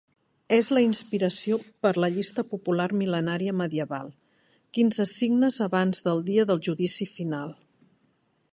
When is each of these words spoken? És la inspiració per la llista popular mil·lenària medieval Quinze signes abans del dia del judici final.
És 0.55 0.67
la 0.75 0.81
inspiració 0.83 1.57
per 1.85 1.91
la 2.03 2.09
llista 2.15 2.45
popular 2.53 2.87
mil·lenària 3.01 3.53
medieval 3.59 4.09
Quinze 4.79 5.07
signes 5.13 5.61
abans 5.67 6.05
del 6.09 6.25
dia 6.31 6.47
del 6.53 6.63
judici 6.71 7.11
final. 7.19 7.55